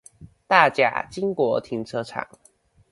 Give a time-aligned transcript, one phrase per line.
[0.47, 2.27] 大甲經國停車場